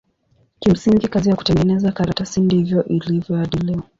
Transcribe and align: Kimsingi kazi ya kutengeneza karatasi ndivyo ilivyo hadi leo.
Kimsingi 0.59 1.07
kazi 1.07 1.29
ya 1.29 1.35
kutengeneza 1.35 1.91
karatasi 1.91 2.39
ndivyo 2.41 2.83
ilivyo 2.85 3.35
hadi 3.37 3.57
leo. 3.57 3.83